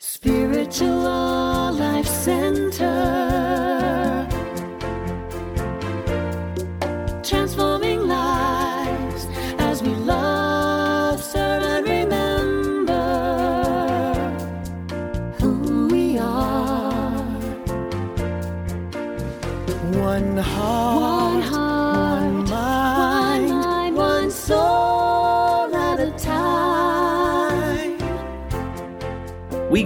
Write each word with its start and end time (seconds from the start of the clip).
Spiritual 0.00 1.37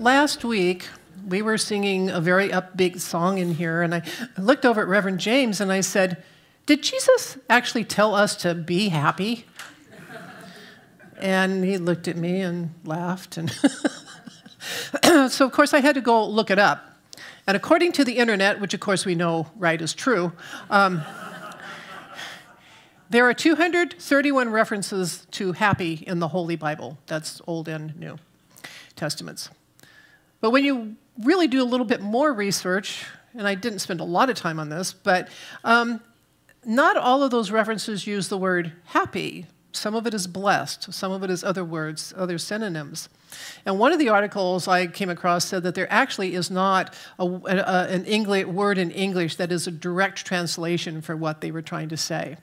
Last 0.00 0.46
week, 0.46 0.88
we 1.28 1.42
were 1.42 1.58
singing 1.58 2.08
a 2.08 2.22
very 2.22 2.48
upbeat 2.48 3.00
song 3.00 3.36
in 3.36 3.52
here, 3.52 3.82
and 3.82 3.94
I 3.94 4.02
looked 4.38 4.64
over 4.64 4.80
at 4.80 4.88
Reverend 4.88 5.20
James 5.20 5.60
and 5.60 5.70
I 5.70 5.82
said, 5.82 6.24
Did 6.64 6.82
Jesus 6.82 7.36
actually 7.50 7.84
tell 7.84 8.14
us 8.14 8.34
to 8.36 8.54
be 8.54 8.88
happy? 8.88 9.44
And 11.18 11.62
he 11.62 11.76
looked 11.76 12.08
at 12.08 12.16
me 12.16 12.40
and 12.40 12.72
laughed. 12.82 13.36
And 13.36 13.50
so, 15.30 15.44
of 15.44 15.52
course, 15.52 15.74
I 15.74 15.80
had 15.80 15.96
to 15.96 16.00
go 16.00 16.26
look 16.26 16.50
it 16.50 16.58
up. 16.58 16.98
And 17.46 17.54
according 17.54 17.92
to 17.92 18.02
the 18.02 18.16
internet, 18.16 18.58
which 18.58 18.72
of 18.72 18.80
course 18.80 19.04
we 19.04 19.14
know 19.14 19.48
right 19.58 19.82
is 19.82 19.92
true, 19.92 20.32
um, 20.70 21.02
there 23.10 23.28
are 23.28 23.34
231 23.34 24.48
references 24.48 25.26
to 25.32 25.52
happy 25.52 26.02
in 26.06 26.20
the 26.20 26.28
Holy 26.28 26.56
Bible. 26.56 26.96
That's 27.06 27.42
Old 27.46 27.68
and 27.68 27.94
New 28.00 28.16
Testaments. 28.96 29.50
But 30.40 30.50
when 30.50 30.64
you 30.64 30.96
really 31.22 31.46
do 31.46 31.62
a 31.62 31.64
little 31.64 31.86
bit 31.86 32.00
more 32.00 32.32
research, 32.32 33.04
and 33.34 33.46
I 33.46 33.54
didn't 33.54 33.80
spend 33.80 34.00
a 34.00 34.04
lot 34.04 34.30
of 34.30 34.36
time 34.36 34.58
on 34.58 34.68
this, 34.68 34.92
but 34.92 35.28
um, 35.64 36.00
not 36.64 36.96
all 36.96 37.22
of 37.22 37.30
those 37.30 37.50
references 37.50 38.06
use 38.06 38.28
the 38.28 38.38
word 38.38 38.72
happy. 38.86 39.46
Some 39.72 39.94
of 39.94 40.06
it 40.06 40.14
is 40.14 40.26
blessed, 40.26 40.92
some 40.92 41.12
of 41.12 41.22
it 41.22 41.30
is 41.30 41.44
other 41.44 41.64
words, 41.64 42.12
other 42.16 42.38
synonyms. 42.38 43.08
And 43.64 43.78
one 43.78 43.92
of 43.92 44.00
the 44.00 44.08
articles 44.08 44.66
I 44.66 44.88
came 44.88 45.08
across 45.08 45.44
said 45.44 45.62
that 45.62 45.76
there 45.76 45.90
actually 45.92 46.34
is 46.34 46.50
not 46.50 46.92
a, 47.20 47.24
a, 47.24 47.86
an 47.88 48.04
English, 48.04 48.46
word 48.46 48.78
in 48.78 48.90
English 48.90 49.36
that 49.36 49.52
is 49.52 49.68
a 49.68 49.70
direct 49.70 50.26
translation 50.26 51.00
for 51.00 51.16
what 51.16 51.40
they 51.40 51.52
were 51.52 51.62
trying 51.62 51.88
to 51.90 51.96
say 51.96 52.36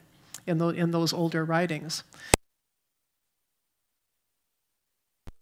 in, 0.46 0.56
the, 0.56 0.68
in 0.68 0.90
those 0.90 1.12
older 1.12 1.44
writings. 1.44 2.02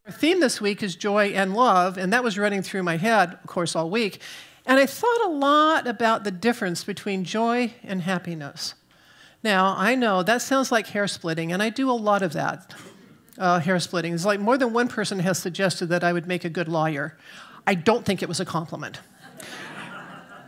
Our 0.07 0.13
theme 0.13 0.39
this 0.39 0.61
week 0.61 0.85
is 0.85 0.95
joy 0.95 1.31
and 1.31 1.53
love, 1.53 1.99
and 1.99 2.13
that 2.13 2.23
was 2.23 2.39
running 2.39 2.63
through 2.63 2.85
my 2.85 2.97
head, 2.97 3.33
of 3.43 3.47
course, 3.49 3.75
all 3.75 3.91
week. 3.91 4.21
And 4.65 4.79
I 4.79 4.87
thought 4.87 5.27
a 5.27 5.31
lot 5.31 5.89
about 5.89 6.23
the 6.23 6.31
difference 6.31 6.85
between 6.85 7.25
joy 7.25 7.75
and 7.83 8.03
happiness. 8.03 8.75
Now, 9.43 9.75
I 9.77 9.97
know 9.97 10.23
that 10.23 10.43
sounds 10.43 10.71
like 10.71 10.87
hair 10.87 11.09
splitting, 11.09 11.53
and 11.53 11.61
I 11.61 11.71
do 11.71 11.91
a 11.91 11.93
lot 11.93 12.23
of 12.23 12.35
that 12.35 12.73
uh, 13.37 13.59
hair 13.59 13.81
splitting. 13.81 14.15
It's 14.15 14.25
like 14.25 14.39
more 14.39 14.57
than 14.57 14.73
one 14.73 14.87
person 14.87 15.19
has 15.19 15.39
suggested 15.39 15.87
that 15.87 16.05
I 16.05 16.13
would 16.13 16.29
make 16.29 16.45
a 16.45 16.51
good 16.51 16.69
lawyer. 16.69 17.19
I 17.67 17.75
don't 17.75 18.07
think 18.07 18.23
it 18.23 18.29
was 18.29 18.39
a 18.39 18.45
compliment. 18.45 19.01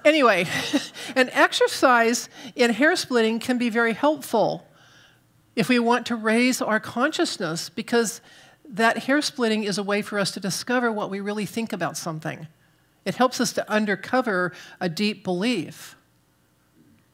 anyway, 0.04 0.46
an 1.16 1.30
exercise 1.30 2.28
in 2.54 2.72
hair 2.72 2.94
splitting 2.94 3.40
can 3.40 3.58
be 3.58 3.70
very 3.70 3.94
helpful 3.94 4.68
if 5.56 5.68
we 5.68 5.80
want 5.80 6.06
to 6.06 6.14
raise 6.14 6.62
our 6.62 6.78
consciousness 6.78 7.68
because 7.68 8.20
that 8.70 9.04
hair 9.04 9.22
splitting 9.22 9.64
is 9.64 9.78
a 9.78 9.82
way 9.82 10.02
for 10.02 10.18
us 10.18 10.30
to 10.32 10.40
discover 10.40 10.92
what 10.92 11.10
we 11.10 11.20
really 11.20 11.46
think 11.46 11.72
about 11.72 11.96
something. 11.96 12.48
It 13.04 13.14
helps 13.14 13.40
us 13.40 13.52
to 13.54 13.64
uncover 13.72 14.52
a 14.80 14.88
deep 14.88 15.24
belief. 15.24 15.96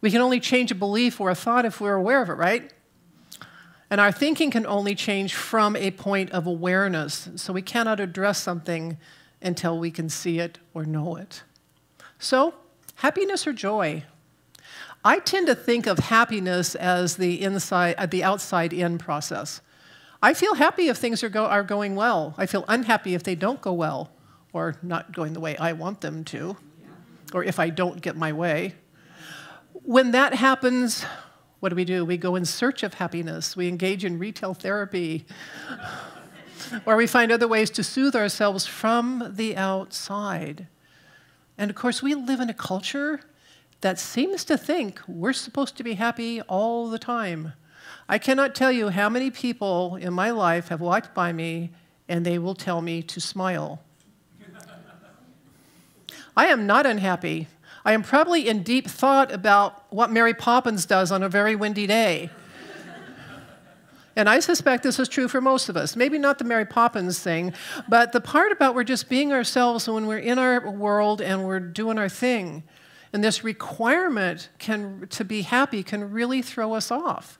We 0.01 0.11
can 0.11 0.21
only 0.21 0.41
change 0.41 0.71
a 0.71 0.75
belief 0.75 1.21
or 1.21 1.31
a 1.31 1.35
thought 1.35 1.65
if 1.65 1.81
we're 1.81 1.95
aware 1.95 2.21
of 2.21 2.29
it, 2.29 2.35
right? 2.35 2.73
And 3.91 4.01
our 4.01 4.11
thinking 4.11 4.51
can 4.51 4.67
only 4.67 4.95
change 4.95 5.35
from 5.35 5.77
a 5.77 5.93
point 5.93 6.31
of 6.33 6.47
awareness. 6.47 7.29
So 7.37 7.53
we 7.53 7.63
cannot 7.63 8.01
address 8.01 8.43
something 8.43 8.99
until 9.41 9.79
we 9.79 9.91
can 9.91 10.09
see 10.09 10.41
it 10.41 10.59
or 10.73 10.85
know 10.85 11.17
it. 11.17 11.43
So, 12.19 12.55
happiness 12.97 13.47
or 13.47 13.53
joy? 13.53 14.05
I 15.05 15.19
tend 15.19 15.47
to 15.49 15.55
think 15.55 15.87
of 15.87 15.99
happiness 15.99 16.75
as 16.75 17.17
the 17.17 17.43
inside, 17.43 17.95
uh, 17.99 18.07
the 18.07 18.25
outside 18.25 18.73
in 18.73 18.97
process. 18.97 19.61
I 20.25 20.33
feel 20.33 20.55
happy 20.55 20.89
if 20.89 20.97
things 20.97 21.23
are, 21.23 21.29
go, 21.29 21.45
are 21.45 21.63
going 21.63 21.97
well. 21.97 22.35
I 22.39 22.47
feel 22.47 22.65
unhappy 22.67 23.15
if 23.15 23.23
they 23.23 23.35
don't 23.35 23.61
go 23.61 23.75
well 23.75 24.11
or 24.55 24.75
not 24.83 25.13
going 25.13 25.35
the 25.35 25.41
way 25.41 25.55
I 25.59 25.75
want 25.75 26.01
them 26.01 26.25
to, 26.25 26.57
or 27.35 27.45
if 27.45 27.59
I 27.59 27.69
don't 27.69 28.01
get 28.01 28.17
my 28.17 28.33
way. 28.33 28.73
When 29.75 30.13
that 30.13 30.33
happens, 30.33 31.05
what 31.61 31.69
do 31.69 31.77
we 31.77 31.85
do? 31.85 32.07
We 32.07 32.17
go 32.17 32.37
in 32.37 32.47
search 32.47 32.83
of 32.83 32.95
happiness. 32.95 33.55
We 33.55 33.69
engage 33.69 34.03
in 34.03 34.19
retail 34.19 34.55
therapy, 34.55 35.27
or 36.87 36.97
we 36.97 37.07
find 37.07 37.31
other 37.31 37.47
ways 37.47 37.69
to 37.73 37.85
soothe 37.85 38.17
ourselves 38.17 38.65
from 38.65 39.35
the 39.37 39.55
outside. 39.59 40.69
And 41.59 41.71
of 41.71 41.77
course, 41.77 42.03
we 42.03 42.15
live 42.15 42.41
in 42.41 42.49
a 42.49 42.55
culture 42.55 43.21
that 43.83 43.99
seems 43.99 44.43
to 44.47 44.57
think 44.57 45.03
we're 45.07 45.35
supposed 45.35 45.77
to 45.77 45.85
be 45.85 45.93
happy 45.93 46.41
all 46.41 46.89
the 46.89 46.99
time. 46.99 47.53
I 48.09 48.19
cannot 48.19 48.55
tell 48.55 48.71
you 48.71 48.91
how 48.91 49.09
many 49.09 49.31
people 49.31 49.97
in 49.97 50.13
my 50.13 50.31
life 50.31 50.69
have 50.69 50.81
walked 50.81 51.15
by 51.15 51.33
me 51.33 51.71
and 52.09 52.25
they 52.25 52.39
will 52.39 52.55
tell 52.55 52.83
me 52.83 53.03
to 53.03 53.21
smile. 53.21 53.83
I 56.37 56.47
am 56.47 56.67
not 56.67 56.85
unhappy. 56.85 57.49
I 57.85 57.93
am 57.93 58.03
probably 58.03 58.49
in 58.49 58.63
deep 58.63 58.89
thought 58.89 59.33
about 59.33 59.85
what 59.93 60.11
Mary 60.11 60.35
Poppins 60.35 60.87
does 60.87 61.13
on 61.13 61.23
a 61.23 61.29
very 61.29 61.57
windy 61.57 61.87
day. 61.87 62.31
and 64.17 64.29
I 64.29 64.41
suspect 64.41 64.83
this 64.83 64.99
is 64.99 65.09
true 65.09 65.29
for 65.29 65.41
most 65.41 65.69
of 65.69 65.77
us. 65.77 65.97
Maybe 65.97 66.19
not 66.19 66.39
the 66.39 66.45
Mary 66.45 66.67
Poppins 66.67 67.19
thing, 67.19 67.55
but 67.89 68.13
the 68.13 68.21
part 68.21 68.53
about 68.53 68.75
we're 68.75 68.85
just 68.85 69.09
being 69.09 69.33
ourselves 69.33 69.89
when 69.89 70.07
we're 70.07 70.19
in 70.19 70.39
our 70.39 70.71
world 70.71 71.21
and 71.21 71.45
we're 71.45 71.61
doing 71.61 71.99
our 71.99 72.09
thing. 72.09 72.65
And 73.13 73.23
this 73.23 73.45
requirement 73.45 74.49
can, 74.59 75.07
to 75.11 75.25
be 75.25 75.43
happy 75.43 75.83
can 75.83 76.11
really 76.11 76.43
throw 76.43 76.75
us 76.75 76.91
off. 76.91 77.39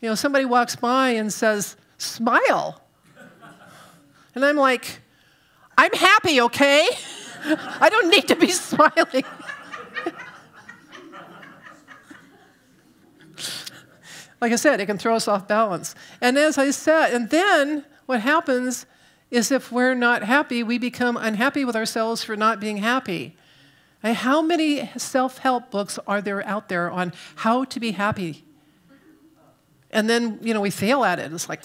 You 0.00 0.08
know, 0.08 0.14
somebody 0.14 0.44
walks 0.44 0.76
by 0.76 1.10
and 1.10 1.32
says, 1.32 1.76
smile. 1.98 2.80
And 4.34 4.44
I'm 4.44 4.56
like, 4.56 5.00
I'm 5.76 5.92
happy, 5.92 6.40
okay? 6.40 6.88
I 7.44 7.88
don't 7.88 8.10
need 8.10 8.28
to 8.28 8.36
be 8.36 8.48
smiling. 8.50 9.24
like 14.40 14.52
I 14.52 14.56
said, 14.56 14.80
it 14.80 14.86
can 14.86 14.98
throw 14.98 15.16
us 15.16 15.28
off 15.28 15.46
balance. 15.46 15.94
And 16.20 16.38
as 16.38 16.56
I 16.56 16.70
said, 16.70 17.12
and 17.12 17.28
then 17.28 17.84
what 18.06 18.20
happens 18.20 18.86
is 19.30 19.50
if 19.52 19.70
we're 19.70 19.94
not 19.94 20.22
happy, 20.22 20.62
we 20.62 20.78
become 20.78 21.16
unhappy 21.16 21.64
with 21.64 21.76
ourselves 21.76 22.24
for 22.24 22.36
not 22.36 22.58
being 22.58 22.78
happy. 22.78 23.36
How 24.02 24.40
many 24.40 24.90
self 24.96 25.38
help 25.38 25.70
books 25.70 25.98
are 26.06 26.22
there 26.22 26.46
out 26.46 26.70
there 26.70 26.90
on 26.90 27.12
how 27.36 27.64
to 27.64 27.78
be 27.78 27.92
happy? 27.92 28.44
And 29.90 30.08
then, 30.08 30.38
you 30.42 30.54
know, 30.54 30.60
we 30.60 30.70
fail 30.70 31.04
at 31.04 31.18
it. 31.18 31.32
It's 31.32 31.48
like, 31.48 31.64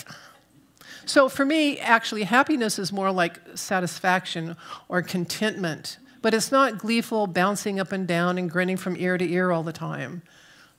so 1.05 1.29
for 1.29 1.45
me, 1.45 1.79
actually, 1.79 2.23
happiness 2.23 2.79
is 2.79 2.91
more 2.91 3.11
like 3.11 3.39
satisfaction 3.53 4.57
or 4.89 5.01
contentment, 5.01 5.99
but 6.21 6.33
it's 6.33 6.51
not 6.51 6.79
gleeful 6.79 7.27
bouncing 7.27 7.79
up 7.79 7.91
and 7.91 8.07
down 8.07 8.37
and 8.37 8.49
grinning 8.49 8.77
from 8.77 8.97
ear 8.97 9.17
to 9.17 9.29
ear 9.31 9.51
all 9.51 9.61
the 9.61 9.73
time. 9.73 10.23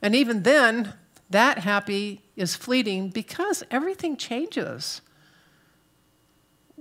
And 0.02 0.14
even 0.14 0.42
then, 0.42 0.94
that 1.30 1.58
happy 1.58 2.22
is 2.34 2.56
fleeting 2.56 3.10
because 3.10 3.62
everything 3.70 4.16
changes. 4.16 5.00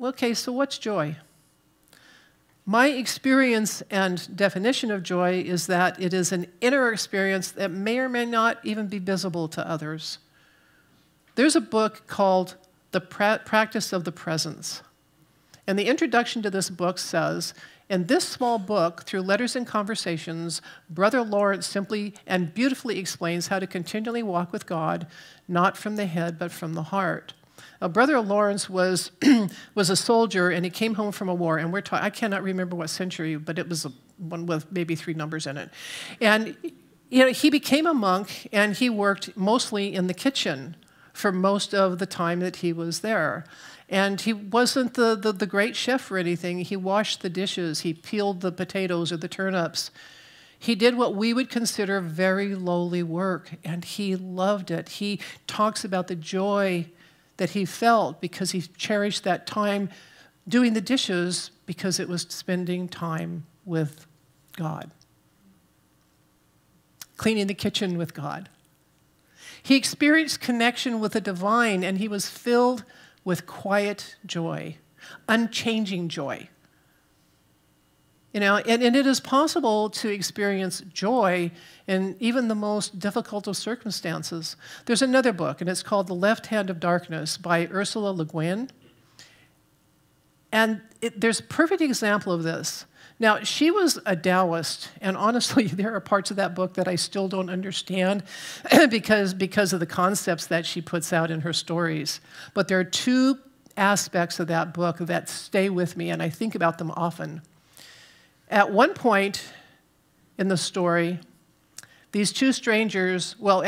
Okay, 0.02 0.34
so 0.34 0.52
what's 0.52 0.78
joy? 0.78 1.16
My 2.66 2.88
experience 2.88 3.84
and 3.92 4.36
definition 4.36 4.90
of 4.90 5.04
joy 5.04 5.42
is 5.42 5.68
that 5.68 6.02
it 6.02 6.14
is 6.14 6.32
an 6.32 6.48
inner 6.62 6.92
experience 6.92 7.52
that 7.52 7.70
may 7.70 8.00
or 8.00 8.10
may 8.10 8.26
not 8.26 8.58
even 8.64 8.88
be 8.88 8.98
visible 8.98 9.48
to 9.50 9.68
others. 9.68 10.18
There's 11.36 11.56
a 11.56 11.62
book 11.62 12.08
called 12.08 12.56
The 12.92 13.02
pra- 13.02 13.42
Practice 13.44 13.92
of 13.92 14.06
the 14.06 14.12
Presence. 14.12 14.82
And 15.68 15.78
the 15.78 15.88
introduction 15.88 16.42
to 16.44 16.50
this 16.50 16.70
book 16.70 16.98
says 16.98 17.54
In 17.90 18.06
this 18.06 18.26
small 18.26 18.58
book, 18.58 19.04
through 19.04 19.22
letters 19.22 19.56
and 19.56 19.68
conversations, 19.68 20.62
Brother 20.90 21.22
Lawrence 21.22 21.68
simply 21.68 22.14
and 22.26 22.54
beautifully 22.54 22.98
explains 22.98 23.48
how 23.48 23.60
to 23.60 23.68
continually 23.68 24.24
walk 24.24 24.54
with 24.54 24.66
God, 24.66 25.08
not 25.48 25.76
from 25.76 25.98
the 25.98 26.06
head, 26.06 26.40
but 26.40 26.52
from 26.52 26.74
the 26.74 26.84
heart. 26.84 27.34
Uh, 27.82 27.90
Brother 27.90 28.20
Lawrence 28.22 28.70
was, 28.70 29.12
was 29.76 29.90
a 29.90 29.96
soldier 29.96 30.50
and 30.50 30.64
he 30.64 30.72
came 30.72 30.96
home 30.96 31.12
from 31.12 31.28
a 31.28 31.36
war, 31.36 31.58
and 31.58 31.74
we're 31.74 31.84
I 31.92 32.10
cannot 32.10 32.44
remember 32.44 32.76
what 32.76 32.90
century, 32.90 33.36
but 33.36 33.60
it 33.60 33.68
was 33.68 33.86
one 34.18 34.46
with 34.46 34.72
maybe 34.72 34.96
three 34.96 35.14
numbers 35.14 35.46
in 35.46 35.58
it. 35.58 35.70
And 36.22 36.56
you 37.10 37.20
know, 37.26 37.32
he 37.32 37.50
became 37.50 37.86
a 37.86 37.94
monk 37.94 38.48
and 38.52 38.76
he 38.76 38.90
worked 38.90 39.36
mostly 39.36 39.94
in 39.94 40.08
the 40.08 40.14
kitchen 40.14 40.76
for 41.16 41.32
most 41.32 41.74
of 41.74 41.98
the 41.98 42.06
time 42.06 42.42
that 42.42 42.58
he 42.58 42.74
was 42.74 43.00
there. 43.00 43.46
And 43.88 44.20
he 44.20 44.34
wasn't 44.34 44.96
the, 44.96 45.16
the, 45.16 45.32
the, 45.32 45.46
great 45.46 45.76
chef 45.76 46.12
or 46.12 46.18
anything. 46.18 46.60
He 46.60 46.76
washed 46.76 47.22
the 47.22 47.30
dishes, 47.30 47.82
he 47.82 47.94
peeled 47.94 48.42
the 48.42 48.52
potatoes 48.52 49.12
or 49.12 49.18
the 49.18 49.28
turnips. 49.28 49.92
He 50.58 50.76
did 50.76 50.98
what 50.98 51.16
we 51.16 51.34
would 51.34 51.50
consider 51.50 52.02
very 52.02 52.56
lowly 52.56 53.04
work, 53.04 53.52
and 53.64 53.86
he 53.86 54.16
loved 54.16 54.72
it. 54.72 54.90
He 54.90 55.20
talks 55.48 55.86
about 55.86 56.08
the 56.08 56.16
joy 56.16 56.88
that 57.38 57.52
he 57.52 57.66
felt 57.66 58.20
because 58.20 58.52
he 58.52 58.62
cherished 58.62 59.24
that 59.26 59.46
time 59.46 59.90
doing 60.48 60.74
the 60.74 60.82
dishes 60.82 61.52
because 61.66 62.00
it 62.00 62.10
was 62.10 62.24
spending 62.24 62.88
time 62.88 63.46
with 63.64 64.08
God, 64.58 64.92
cleaning 67.18 67.48
the 67.48 67.54
kitchen 67.54 67.98
with 67.98 68.14
God. 68.14 68.50
He 69.66 69.76
experienced 69.76 70.42
connection 70.42 71.00
with 71.00 71.14
the 71.14 71.22
divine 71.22 71.84
and 71.84 71.98
he 71.98 72.08
was 72.08 72.30
filled 72.30 72.84
with 73.24 73.48
quiet 73.48 74.16
joy, 74.24 74.78
unchanging 75.28 76.08
joy. 76.08 76.50
You 78.32 78.42
know, 78.42 78.58
and, 78.58 78.84
and 78.84 78.96
it 78.96 79.08
is 79.08 79.20
possible 79.20 79.90
to 79.90 80.10
experience 80.10 80.82
joy 80.94 81.50
in 81.88 82.16
even 82.20 82.48
the 82.48 82.54
most 82.54 83.00
difficult 83.00 83.48
of 83.48 83.58
circumstances. 83.58 84.56
There's 84.86 85.02
another 85.02 85.34
book, 85.34 85.62
and 85.62 85.70
it's 85.70 85.82
called 85.82 86.06
The 86.06 86.14
Left 86.14 86.46
Hand 86.46 86.70
of 86.70 86.80
Darkness 86.80 87.36
by 87.36 87.66
Ursula 87.66 88.12
Le 88.12 88.26
Guin. 88.26 88.70
And 90.52 90.82
it, 91.02 91.20
there's 91.20 91.40
a 91.40 91.44
perfect 91.44 91.82
example 91.82 92.32
of 92.32 92.44
this. 92.44 92.86
Now, 93.18 93.44
she 93.44 93.72
was 93.72 93.98
a 94.06 94.16
Taoist, 94.16 94.90
and 95.00 95.16
honestly, 95.16 95.68
there 95.68 95.96
are 95.96 96.00
parts 96.00 96.32
of 96.32 96.38
that 96.38 96.56
book 96.56 96.74
that 96.76 96.88
I 96.88 96.96
still 96.96 97.28
don't 97.28 97.50
understand 97.50 98.24
because, 98.90 99.34
because 99.34 99.74
of 99.74 99.80
the 99.80 99.86
concepts 99.86 100.48
that 100.48 100.66
she 100.66 100.82
puts 100.82 101.14
out 101.14 101.32
in 101.32 101.42
her 101.42 101.54
stories. 101.54 102.20
But 102.54 102.68
there 102.68 102.80
are 102.80 102.84
two 102.84 103.40
aspects 103.78 104.40
of 104.40 104.48
that 104.48 104.74
book 104.74 104.98
that 104.98 105.30
stay 105.30 105.70
with 105.70 105.96
me, 105.98 106.10
and 106.10 106.22
I 106.22 106.30
think 106.30 106.56
about 106.56 106.78
them 106.78 106.92
often. 106.92 107.42
At 108.50 108.72
one 108.72 108.94
point 108.94 109.44
in 110.38 110.50
the 110.50 110.58
story, 110.58 111.20
these 112.12 112.32
two 112.32 112.54
strangers, 112.54 113.36
well, 113.40 113.62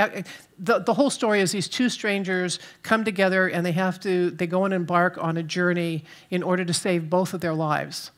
the, 0.57 0.79
the 0.79 0.94
whole 0.94 1.09
story 1.09 1.41
is 1.41 1.51
these 1.51 1.67
two 1.67 1.89
strangers 1.89 2.59
come 2.83 3.03
together 3.03 3.47
and 3.47 3.65
they 3.65 3.73
have 3.73 3.99
to, 4.01 4.31
they 4.31 4.47
go 4.47 4.63
and 4.65 4.73
embark 4.73 5.21
on 5.21 5.35
a 5.35 5.44
journey 5.44 6.05
in 6.29 6.44
order 6.44 6.63
to 6.63 6.73
save 6.73 7.09
both 7.09 7.33
of 7.33 7.41
their 7.41 7.53
lives. 7.53 8.11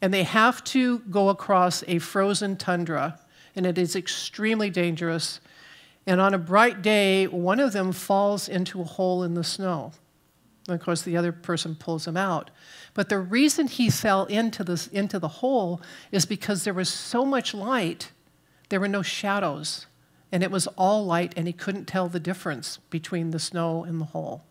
And 0.00 0.12
they 0.12 0.24
have 0.24 0.62
to 0.64 0.98
go 1.00 1.28
across 1.28 1.82
a 1.88 1.98
frozen 1.98 2.56
tundra, 2.56 3.18
and 3.54 3.64
it 3.66 3.78
is 3.78 3.96
extremely 3.96 4.70
dangerous. 4.70 5.40
And 6.06 6.20
on 6.20 6.34
a 6.34 6.38
bright 6.38 6.82
day, 6.82 7.26
one 7.26 7.60
of 7.60 7.72
them 7.72 7.92
falls 7.92 8.48
into 8.48 8.80
a 8.80 8.84
hole 8.84 9.22
in 9.22 9.34
the 9.34 9.44
snow. 9.44 9.92
And 10.68 10.74
of 10.74 10.84
course, 10.84 11.02
the 11.02 11.16
other 11.16 11.32
person 11.32 11.74
pulls 11.74 12.06
him 12.06 12.16
out. 12.16 12.50
But 12.94 13.08
the 13.08 13.18
reason 13.18 13.68
he 13.68 13.90
fell 13.90 14.24
into, 14.24 14.64
this, 14.64 14.86
into 14.88 15.18
the 15.18 15.28
hole 15.28 15.80
is 16.10 16.26
because 16.26 16.64
there 16.64 16.74
was 16.74 16.88
so 16.88 17.24
much 17.24 17.54
light, 17.54 18.12
there 18.68 18.80
were 18.80 18.88
no 18.88 19.02
shadows, 19.02 19.86
and 20.32 20.42
it 20.42 20.50
was 20.50 20.66
all 20.76 21.04
light, 21.04 21.32
and 21.36 21.46
he 21.46 21.52
couldn't 21.52 21.86
tell 21.86 22.08
the 22.08 22.20
difference 22.20 22.78
between 22.90 23.30
the 23.30 23.38
snow 23.38 23.84
and 23.84 24.00
the 24.00 24.06
hole. 24.06 24.44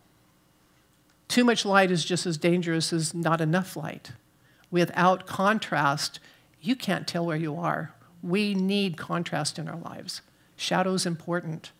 Too 1.27 1.43
much 1.43 1.65
light 1.65 1.91
is 1.91 2.05
just 2.05 2.25
as 2.25 2.37
dangerous 2.37 2.93
as 2.93 3.13
not 3.13 3.41
enough 3.41 3.75
light. 3.75 4.11
Without 4.71 5.25
contrast, 5.25 6.19
you 6.61 6.75
can't 6.75 7.07
tell 7.07 7.25
where 7.25 7.37
you 7.37 7.55
are. 7.55 7.93
We 8.21 8.53
need 8.53 8.97
contrast 8.97 9.59
in 9.59 9.67
our 9.67 9.77
lives. 9.77 10.21
Shadow's 10.55 11.05
important. 11.05 11.71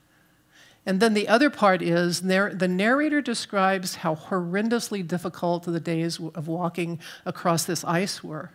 And 0.86 1.00
then 1.00 1.16
the 1.16 1.28
other 1.28 1.50
part 1.50 1.82
is 1.82 2.22
the 2.22 2.68
narrator 2.70 3.20
describes 3.22 3.96
how 3.96 4.16
horrendously 4.16 5.06
difficult 5.06 5.64
the 5.64 5.80
days 5.80 6.20
of 6.20 6.48
walking 6.48 7.00
across 7.26 7.64
this 7.64 7.84
ice 7.84 8.24
were. 8.24 8.52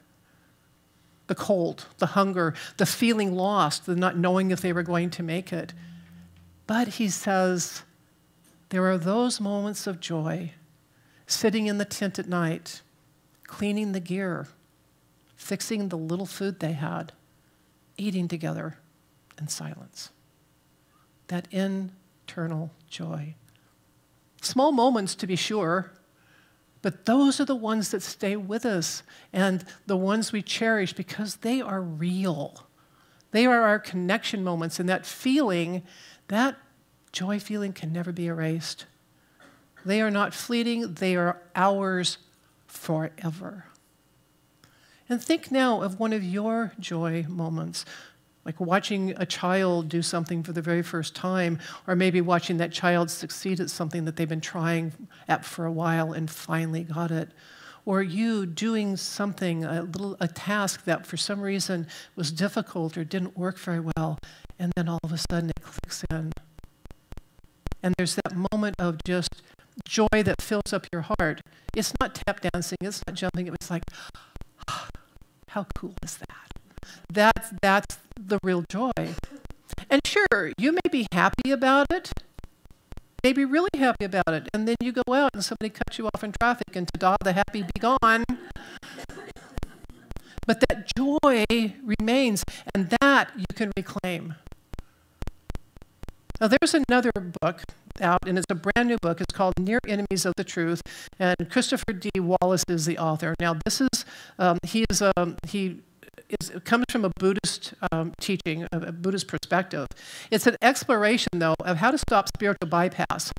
The 1.26 1.34
cold, 1.34 1.86
the 1.98 2.06
hunger, 2.06 2.54
the 2.76 2.86
feeling 2.86 3.34
lost, 3.34 3.86
the 3.86 3.96
not 3.96 4.16
knowing 4.16 4.52
if 4.52 4.60
they 4.60 4.72
were 4.72 4.84
going 4.84 5.10
to 5.10 5.22
make 5.22 5.52
it. 5.52 5.72
But 6.68 6.86
he 6.88 7.08
says, 7.08 7.82
there 8.68 8.88
are 8.88 8.98
those 8.98 9.40
moments 9.40 9.88
of 9.88 9.98
joy, 9.98 10.52
sitting 11.26 11.66
in 11.66 11.78
the 11.78 11.84
tent 11.84 12.20
at 12.20 12.28
night, 12.28 12.82
cleaning 13.50 13.90
the 13.90 14.00
gear, 14.00 14.46
fixing 15.34 15.88
the 15.88 15.98
little 15.98 16.24
food 16.24 16.60
they 16.60 16.72
had, 16.72 17.12
eating 17.98 18.28
together 18.28 18.78
in 19.40 19.48
silence. 19.48 20.10
That 21.26 21.48
internal 21.50 22.70
joy. 22.88 23.34
Small 24.40 24.70
moments, 24.70 25.16
to 25.16 25.26
be 25.26 25.34
sure, 25.34 25.92
but 26.80 27.06
those 27.06 27.40
are 27.40 27.44
the 27.44 27.56
ones 27.56 27.90
that 27.90 28.02
stay 28.02 28.36
with 28.36 28.64
us 28.64 29.02
and 29.32 29.64
the 29.84 29.96
ones 29.96 30.30
we 30.30 30.42
cherish 30.42 30.92
because 30.92 31.36
they 31.36 31.60
are 31.60 31.82
real. 31.82 32.66
They 33.32 33.46
are 33.46 33.62
our 33.62 33.80
connection 33.80 34.44
moments, 34.44 34.78
and 34.78 34.88
that 34.88 35.04
feeling, 35.04 35.82
that 36.28 36.56
joy 37.10 37.40
feeling, 37.40 37.72
can 37.72 37.92
never 37.92 38.12
be 38.12 38.28
erased. 38.28 38.86
They 39.84 40.00
are 40.00 40.10
not 40.10 40.34
fleeting, 40.34 40.94
they 40.94 41.16
are 41.16 41.42
ours 41.56 42.18
forever. 42.70 43.66
And 45.08 45.22
think 45.22 45.50
now 45.50 45.82
of 45.82 45.98
one 45.98 46.12
of 46.12 46.22
your 46.22 46.72
joy 46.78 47.26
moments 47.28 47.84
like 48.44 48.58
watching 48.58 49.12
a 49.16 49.26
child 49.26 49.88
do 49.88 50.02
something 50.02 50.42
for 50.42 50.52
the 50.52 50.62
very 50.62 50.82
first 50.82 51.14
time, 51.14 51.58
or 51.86 51.94
maybe 51.94 52.20
watching 52.20 52.56
that 52.56 52.72
child 52.72 53.10
succeed 53.10 53.60
at 53.60 53.68
something 53.70 54.06
that 54.06 54.16
they've 54.16 54.28
been 54.28 54.40
trying 54.40 54.92
at 55.28 55.44
for 55.44 55.66
a 55.66 55.72
while 55.72 56.12
and 56.12 56.30
finally 56.30 56.82
got 56.82 57.10
it. 57.10 57.30
Or 57.84 58.02
you 58.02 58.46
doing 58.46 58.96
something, 58.96 59.64
a 59.64 59.82
little 59.82 60.16
a 60.20 60.28
task 60.28 60.84
that 60.84 61.06
for 61.06 61.16
some 61.16 61.40
reason 61.40 61.86
was 62.16 62.32
difficult 62.32 62.96
or 62.96 63.04
didn't 63.04 63.36
work 63.36 63.58
very 63.58 63.80
well, 63.80 64.18
and 64.58 64.72
then 64.74 64.88
all 64.88 65.00
of 65.04 65.12
a 65.12 65.18
sudden 65.18 65.50
it 65.50 65.62
clicks 65.62 66.04
in. 66.10 66.32
And 67.82 67.94
there's 67.98 68.16
that 68.16 68.34
moment 68.52 68.76
of 68.78 69.02
just 69.04 69.42
joy 69.86 70.22
that 70.24 70.40
fills 70.40 70.72
up 70.72 70.86
your 70.92 71.02
heart. 71.02 71.40
It's 71.74 71.92
not 72.00 72.14
tap 72.14 72.40
dancing, 72.40 72.78
it's 72.80 73.02
not 73.06 73.16
jumping, 73.16 73.46
it 73.46 73.54
was 73.58 73.70
like, 73.70 73.84
ah, 74.68 74.88
how 75.48 75.66
cool 75.74 75.94
is 76.02 76.16
that? 76.16 76.90
That's, 77.08 77.50
that's 77.62 77.98
the 78.18 78.38
real 78.42 78.64
joy. 78.68 78.92
And 79.88 80.00
sure, 80.04 80.52
you 80.58 80.72
may 80.72 80.88
be 80.90 81.06
happy 81.12 81.50
about 81.50 81.86
it, 81.90 82.12
may 83.22 83.32
be 83.32 83.44
really 83.44 83.70
happy 83.74 84.04
about 84.04 84.28
it, 84.28 84.48
and 84.52 84.66
then 84.66 84.76
you 84.80 84.92
go 84.92 85.12
out 85.12 85.30
and 85.34 85.44
somebody 85.44 85.70
cuts 85.70 85.98
you 85.98 86.06
off 86.06 86.24
in 86.24 86.32
traffic 86.32 86.74
and 86.74 86.88
ta-da, 86.88 87.16
the 87.22 87.32
happy 87.32 87.62
be 87.62 87.80
gone. 87.80 88.24
But 90.46 90.64
that 90.68 90.90
joy 90.96 91.74
remains, 91.82 92.42
and 92.74 92.90
that 93.00 93.30
you 93.36 93.44
can 93.54 93.70
reclaim. 93.76 94.34
Now, 96.40 96.48
there's 96.48 96.74
another 96.74 97.12
book 97.12 97.62
out, 98.00 98.20
and 98.26 98.38
it's 98.38 98.46
a 98.50 98.54
brand 98.54 98.88
new 98.88 98.98
book. 99.00 99.20
It's 99.20 99.34
called 99.34 99.54
Near 99.58 99.80
Enemies 99.86 100.24
of 100.24 100.34
the 100.36 100.44
Truth, 100.44 100.82
and 101.18 101.36
Christopher 101.50 101.92
D. 101.92 102.10
Wallis 102.18 102.64
is 102.68 102.86
the 102.86 102.98
author. 102.98 103.34
Now, 103.40 103.56
this 103.64 103.80
is, 103.80 104.04
um, 104.38 104.58
he, 104.64 104.84
is 104.90 105.02
um, 105.16 105.36
he 105.46 105.80
is, 106.40 106.52
comes 106.64 106.84
from 106.90 107.04
a 107.04 107.10
Buddhist 107.18 107.74
um, 107.92 108.12
teaching, 108.20 108.66
a, 108.72 108.92
Buddhist 108.92 109.28
perspective. 109.28 109.86
It's 110.30 110.46
an 110.46 110.56
exploration, 110.62 111.30
though, 111.34 111.56
of 111.60 111.78
how 111.78 111.90
to 111.90 111.98
stop 111.98 112.28
spiritual 112.28 112.68
bypass. 112.68 113.32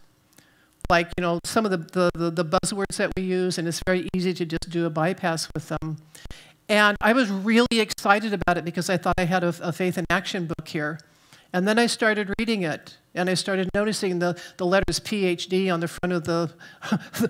Like, 0.89 1.07
you 1.17 1.21
know, 1.21 1.39
some 1.45 1.65
of 1.65 1.71
the, 1.71 1.77
the, 1.77 2.09
the, 2.13 2.43
the 2.43 2.45
buzzwords 2.45 2.97
that 2.97 3.11
we 3.15 3.23
use, 3.23 3.57
and 3.57 3.67
it's 3.67 3.81
very 3.85 4.09
easy 4.13 4.33
to 4.33 4.45
just 4.45 4.69
do 4.69 4.85
a 4.85 4.89
bypass 4.89 5.49
with 5.53 5.69
them. 5.69 5.97
And 6.67 6.97
I 7.01 7.13
was 7.13 7.29
really 7.29 7.79
excited 7.79 8.33
about 8.33 8.57
it 8.57 8.65
because 8.65 8.89
I 8.89 8.97
thought 8.97 9.15
I 9.17 9.25
had 9.25 9.43
a, 9.43 9.53
a 9.61 9.71
faith 9.71 9.97
in 9.97 10.05
action 10.09 10.47
book 10.47 10.67
here. 10.67 10.99
And 11.53 11.67
then 11.67 11.77
I 11.77 11.85
started 11.85 12.33
reading 12.39 12.63
it, 12.63 12.97
and 13.13 13.29
I 13.29 13.33
started 13.33 13.69
noticing 13.73 14.19
the, 14.19 14.39
the 14.57 14.65
letters 14.65 14.99
PhD 14.99 15.73
on 15.73 15.81
the 15.81 15.87
front 15.87 16.13
of 16.13 16.23
the, 16.23 16.53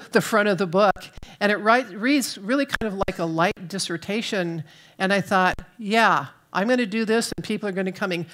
the 0.12 0.22
front 0.22 0.48
of 0.48 0.58
the 0.58 0.68
book. 0.68 1.10
And 1.40 1.52
it 1.52 1.58
write, 1.58 1.90
reads 1.90 2.38
really 2.38 2.66
kind 2.66 2.94
of 2.94 3.02
like 3.08 3.18
a 3.18 3.26
light 3.26 3.68
dissertation. 3.68 4.64
And 5.00 5.12
I 5.12 5.22
thought, 5.22 5.56
yeah, 5.80 6.28
I'm 6.54 6.68
going 6.68 6.78
to 6.80 6.86
do 6.86 7.04
this, 7.04 7.32
and 7.36 7.44
people 7.44 7.68
are 7.68 7.72
going 7.72 7.86
to 7.86 7.92
coming. 7.92 8.28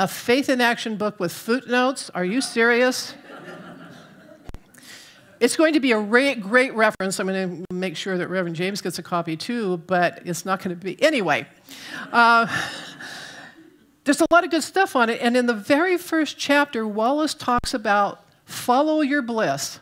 A 0.00 0.08
faith 0.08 0.48
in 0.48 0.60
action 0.60 0.96
book 0.96 1.20
with 1.20 1.32
footnotes? 1.32 2.10
Are 2.10 2.24
you 2.24 2.40
serious? 2.40 3.14
It's 5.42 5.56
going 5.56 5.74
to 5.74 5.80
be 5.80 5.90
a 5.90 5.98
re- 5.98 6.36
great 6.36 6.72
reference. 6.72 7.18
I'm 7.18 7.26
going 7.26 7.66
to 7.66 7.74
make 7.74 7.96
sure 7.96 8.16
that 8.16 8.28
Reverend 8.28 8.54
James 8.54 8.80
gets 8.80 9.00
a 9.00 9.02
copy 9.02 9.36
too, 9.36 9.78
but 9.78 10.22
it's 10.24 10.44
not 10.44 10.62
going 10.62 10.78
to 10.78 10.82
be. 10.82 11.02
Anyway, 11.02 11.48
uh, 12.12 12.46
there's 14.04 14.20
a 14.20 14.26
lot 14.30 14.44
of 14.44 14.50
good 14.50 14.62
stuff 14.62 14.96
on 14.96 15.10
it. 15.10 15.20
And 15.20 15.36
in 15.36 15.46
the 15.46 15.54
very 15.54 15.96
first 15.96 16.38
chapter, 16.38 16.86
Wallis 16.86 17.34
talks 17.34 17.74
about 17.74 18.24
follow 18.44 19.00
your 19.00 19.22
bliss. 19.22 19.80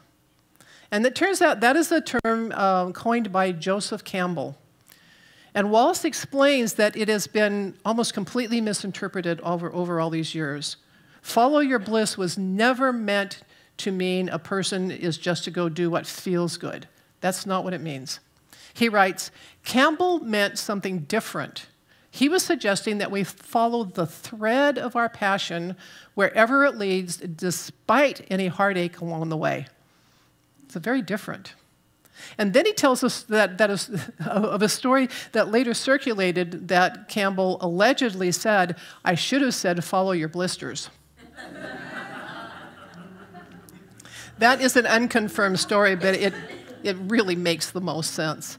And 0.91 1.07
it 1.07 1.15
turns 1.15 1.41
out 1.41 1.61
that 1.61 1.77
is 1.77 1.93
a 1.93 2.01
term 2.01 2.53
uh, 2.55 2.91
coined 2.93 3.33
by 3.33 3.53
Joseph 3.53 4.05
Campbell. 4.05 4.57
And 5.55 5.71
Wallis 5.71 6.05
explains 6.05 6.75
that 6.75 6.97
it 6.97 7.09
has 7.09 7.27
been 7.27 7.75
almost 7.85 8.15
completely 8.15 8.61
misinterpreted 8.61 9.41
over, 9.41 9.73
over 9.73 10.01
all 10.01 10.11
these 10.11 10.35
years. 10.35 10.77
Follow 11.23 11.59
your 11.59 11.79
bliss 11.79 12.17
was 12.17 12.39
never 12.39 12.93
meant 12.93 13.43
to 13.79 13.91
mean 13.91 14.29
a 14.29 14.39
person 14.39 14.91
is 14.91 15.19
just 15.19 15.45
to 15.45 15.51
go 15.51 15.69
do 15.69 15.91
what 15.91 16.07
feels 16.07 16.57
good. 16.57 16.87
That's 17.21 17.47
not 17.47 17.65
what 17.65 17.73
it 17.73 17.81
means. 17.81 18.21
He 18.75 18.89
writes 18.89 19.31
Campbell 19.65 20.21
meant 20.21 20.59
something 20.59 21.01
different. 21.01 21.67
He 22.11 22.29
was 22.29 22.43
suggesting 22.43 22.99
that 22.99 23.11
we 23.11 23.23
follow 23.23 23.85
the 23.85 24.07
thread 24.07 24.79
of 24.79 24.97
our 24.97 25.09
passion 25.09 25.77
wherever 26.15 26.65
it 26.65 26.77
leads, 26.77 27.17
despite 27.17 28.27
any 28.31 28.49
heartache 28.49 29.01
along 29.01 29.29
the 29.29 29.37
way. 29.37 29.67
It's 30.65 30.75
very 30.75 31.03
different. 31.03 31.55
And 32.37 32.53
then 32.53 32.67
he 32.67 32.73
tells 32.73 33.05
us 33.05 33.23
that, 33.25 33.59
that 33.59 33.71
is, 33.71 33.89
of 34.27 34.63
a 34.63 34.69
story 34.69 35.09
that 35.33 35.51
later 35.51 35.73
circulated 35.73 36.69
that 36.69 37.09
Campbell 37.09 37.59
allegedly 37.61 38.33
said, 38.33 38.77
I 39.05 39.15
should 39.15 39.43
have 39.43 39.55
said, 39.55 39.83
follow 39.85 40.13
your 40.13 40.29
blisters. 40.29 40.91
that 44.39 44.61
is 44.61 44.77
an 44.77 44.87
unconfirmed 44.87 45.61
story, 45.61 45.95
but 45.95 46.15
it, 46.15 46.35
it 46.83 46.97
really 46.99 47.37
makes 47.37 47.71
the 47.71 47.81
most 47.81 48.15
sense. 48.15 48.59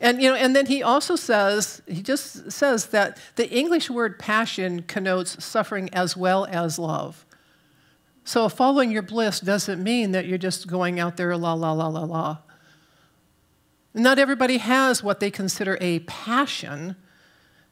And, 0.00 0.20
you 0.20 0.28
know, 0.28 0.36
and 0.36 0.54
then 0.54 0.66
he 0.66 0.82
also 0.82 1.16
says, 1.16 1.80
he 1.86 2.02
just 2.02 2.52
says 2.52 2.86
that 2.86 3.18
the 3.36 3.50
English 3.50 3.88
word 3.88 4.18
passion 4.18 4.82
connotes 4.82 5.42
suffering 5.42 5.88
as 5.92 6.16
well 6.16 6.46
as 6.50 6.78
love. 6.78 7.24
So 8.24 8.48
following 8.48 8.90
your 8.90 9.02
bliss 9.02 9.40
doesn't 9.40 9.82
mean 9.82 10.12
that 10.12 10.26
you're 10.26 10.36
just 10.36 10.66
going 10.66 11.00
out 11.00 11.16
there 11.16 11.36
la 11.36 11.54
la 11.54 11.72
la 11.72 11.86
la 11.86 12.02
la. 12.02 12.38
Not 13.94 14.18
everybody 14.18 14.58
has 14.58 15.02
what 15.02 15.20
they 15.20 15.30
consider 15.30 15.78
a 15.80 16.00
passion, 16.00 16.96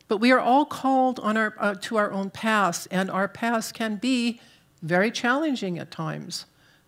but 0.08 0.18
we 0.18 0.32
are 0.32 0.40
all 0.40 0.64
called 0.64 1.18
on 1.20 1.36
our, 1.36 1.54
uh, 1.58 1.74
to 1.82 1.96
our 1.96 2.10
own 2.10 2.30
paths, 2.30 2.86
and 2.86 3.10
our 3.10 3.28
paths 3.28 3.72
can 3.72 3.96
be 3.96 4.40
very 4.80 5.10
challenging 5.10 5.78
at 5.78 5.90
times. 5.90 6.46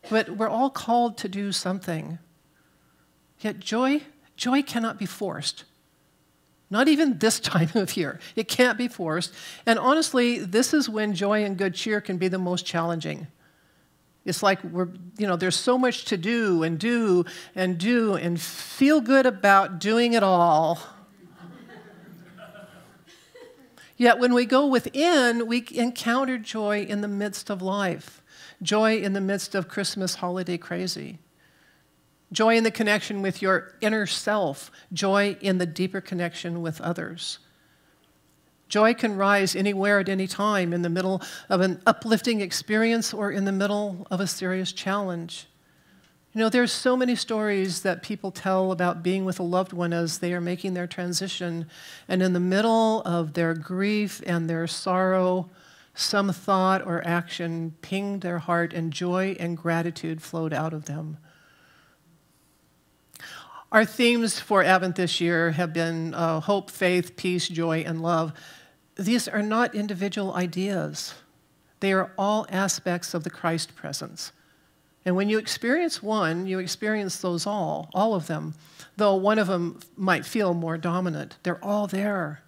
But 0.08 0.30
we're 0.30 0.48
all 0.48 0.70
called 0.70 1.18
to 1.18 1.28
do 1.28 1.52
something. 1.52 2.18
Yet 3.40 3.60
joy, 3.60 4.02
joy 4.36 4.62
cannot 4.62 4.98
be 4.98 5.06
forced. 5.06 5.64
Not 6.70 6.88
even 6.88 7.18
this 7.18 7.40
time 7.54 7.70
of 7.74 7.96
year. 7.96 8.18
It 8.34 8.48
can't 8.48 8.78
be 8.78 8.88
forced. 8.88 9.34
And 9.64 9.78
honestly, 9.78 10.38
this 10.38 10.74
is 10.74 10.88
when 10.88 11.14
joy 11.14 11.44
and 11.44 11.56
good 11.56 11.74
cheer 11.74 12.00
can 12.00 12.18
be 12.18 12.28
the 12.28 12.38
most 12.38 12.66
challenging. 12.66 13.26
It's 14.24 14.42
like 14.42 14.62
we're, 14.64 14.88
you 15.18 15.26
know, 15.26 15.36
there's 15.36 15.56
so 15.56 15.78
much 15.78 16.06
to 16.06 16.16
do 16.16 16.64
and 16.64 16.78
do 16.78 17.24
and 17.54 17.78
do 17.78 18.14
and 18.14 18.40
feel 18.40 19.00
good 19.00 19.24
about 19.24 19.78
doing 19.78 20.14
it 20.14 20.24
all. 20.24 20.80
Yet 23.96 24.18
when 24.18 24.34
we 24.34 24.44
go 24.44 24.66
within, 24.66 25.46
we 25.46 25.64
encounter 25.70 26.38
joy 26.38 26.82
in 26.82 27.02
the 27.02 27.08
midst 27.08 27.50
of 27.50 27.62
life 27.62 28.20
joy 28.62 28.98
in 28.98 29.12
the 29.12 29.20
midst 29.20 29.54
of 29.54 29.68
Christmas 29.68 30.16
holiday 30.16 30.58
crazy, 30.58 31.18
joy 32.32 32.56
in 32.56 32.64
the 32.64 32.70
connection 32.70 33.22
with 33.22 33.42
your 33.42 33.74
inner 33.80 34.06
self, 34.06 34.70
joy 34.92 35.36
in 35.40 35.58
the 35.58 35.66
deeper 35.66 36.00
connection 36.00 36.62
with 36.62 36.80
others. 36.80 37.38
Joy 38.68 38.94
can 38.94 39.16
rise 39.16 39.54
anywhere 39.54 40.00
at 40.00 40.08
any 40.08 40.26
time 40.26 40.72
in 40.72 40.82
the 40.82 40.88
middle 40.88 41.22
of 41.48 41.60
an 41.60 41.80
uplifting 41.86 42.40
experience 42.40 43.14
or 43.14 43.30
in 43.30 43.44
the 43.44 43.52
middle 43.52 44.06
of 44.10 44.18
a 44.18 44.26
serious 44.26 44.72
challenge. 44.72 45.46
You 46.32 46.40
know, 46.40 46.48
there's 46.48 46.72
so 46.72 46.96
many 46.96 47.14
stories 47.14 47.82
that 47.82 48.02
people 48.02 48.30
tell 48.30 48.72
about 48.72 49.02
being 49.02 49.24
with 49.24 49.38
a 49.38 49.44
loved 49.44 49.72
one 49.72 49.92
as 49.92 50.18
they 50.18 50.34
are 50.34 50.40
making 50.40 50.74
their 50.74 50.86
transition, 50.86 51.66
and 52.08 52.22
in 52.22 52.32
the 52.34 52.40
middle 52.40 53.02
of 53.02 53.32
their 53.32 53.54
grief 53.54 54.20
and 54.26 54.50
their 54.50 54.66
sorrow, 54.66 55.48
some 55.94 56.30
thought 56.32 56.84
or 56.84 57.06
action 57.06 57.74
pinged 57.80 58.20
their 58.20 58.38
heart, 58.38 58.74
and 58.74 58.92
joy 58.92 59.34
and 59.40 59.56
gratitude 59.56 60.20
flowed 60.20 60.52
out 60.52 60.74
of 60.74 60.84
them. 60.84 61.16
Our 63.76 63.84
themes 63.84 64.40
for 64.40 64.64
Advent 64.64 64.96
this 64.96 65.20
year 65.20 65.50
have 65.50 65.74
been 65.74 66.14
uh, 66.14 66.40
hope, 66.40 66.70
faith, 66.70 67.14
peace, 67.14 67.46
joy, 67.46 67.80
and 67.86 68.00
love. 68.00 68.32
These 68.94 69.28
are 69.28 69.42
not 69.42 69.74
individual 69.74 70.32
ideas, 70.32 71.12
they 71.80 71.92
are 71.92 72.10
all 72.16 72.46
aspects 72.48 73.12
of 73.12 73.22
the 73.22 73.28
Christ 73.28 73.76
presence. 73.76 74.32
And 75.04 75.14
when 75.14 75.28
you 75.28 75.36
experience 75.36 76.02
one, 76.02 76.46
you 76.46 76.58
experience 76.58 77.18
those 77.18 77.46
all, 77.46 77.90
all 77.92 78.14
of 78.14 78.28
them, 78.28 78.54
though 78.96 79.14
one 79.14 79.38
of 79.38 79.46
them 79.46 79.80
might 79.94 80.24
feel 80.24 80.54
more 80.54 80.78
dominant. 80.78 81.36
They're 81.42 81.62
all 81.62 81.86
there. 81.86 82.40